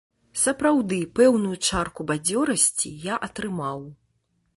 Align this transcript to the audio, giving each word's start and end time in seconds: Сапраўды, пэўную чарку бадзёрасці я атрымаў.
Сапраўды, 0.43 0.97
пэўную 1.19 1.57
чарку 1.67 2.05
бадзёрасці 2.11 2.93
я 3.13 3.19
атрымаў. 3.29 3.85